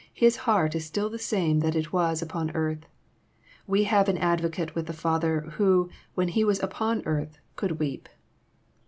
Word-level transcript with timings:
His 0.15 0.35
heart 0.49 0.73
is 0.73 0.83
still 0.83 1.11
the 1.11 1.19
same 1.19 1.59
that 1.59 1.75
it 1.75 1.93
was 1.93 2.23
upon 2.23 2.49
earth. 2.55 2.87
We 3.67 3.83
have 3.83 4.09
an 4.09 4.17
Advocate 4.17 4.73
with 4.73 4.87
the 4.87 4.93
Father, 4.93 5.41
who, 5.41 5.91
when 6.15 6.29
He 6.29 6.43
was 6.43 6.59
upon 6.63 7.05
earth, 7.05 7.37
could 7.55 7.73
weep. 7.77 8.09